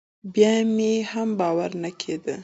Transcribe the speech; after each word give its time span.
بيا 0.33 0.53
مې 0.75 0.93
هم 1.11 1.29
باور 1.39 1.71
نه 1.83 1.89
کېده. 1.99 2.35